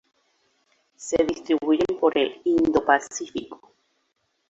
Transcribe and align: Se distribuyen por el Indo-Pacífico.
Se 0.95 1.15
distribuyen 1.23 1.85
por 1.99 2.17
el 2.17 2.41
Indo-Pacífico. 2.43 3.71